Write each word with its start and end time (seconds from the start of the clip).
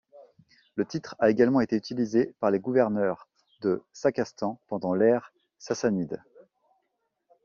Le 0.77 0.83
titre 0.87 1.15
a 1.19 1.29
également 1.29 1.61
été 1.61 1.75
utilisé 1.75 2.33
par 2.39 2.49
les 2.49 2.57
gouverneurs 2.59 3.27
de 3.61 3.83
Sakastan 3.93 4.59
pendant 4.65 4.95
l'ère 4.95 5.31
sassanide. 5.59 6.23